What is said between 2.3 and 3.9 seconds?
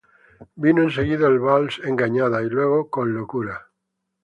y luego ""Con Locura"".